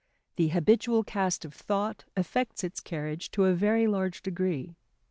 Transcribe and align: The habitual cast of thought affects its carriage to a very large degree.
The 0.35 0.47
habitual 0.47 1.03
cast 1.03 1.45
of 1.45 1.53
thought 1.53 2.05
affects 2.17 2.63
its 2.63 2.79
carriage 2.81 3.29
to 3.33 3.45
a 3.45 3.53
very 3.53 3.85
large 3.85 4.23
degree. 4.23 4.73